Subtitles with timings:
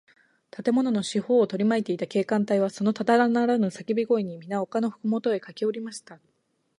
[0.49, 6.19] 建物の四ほうをとりまいていた警官隊は、そのただならぬさけび声に、みな丘のふもとへかけおりました。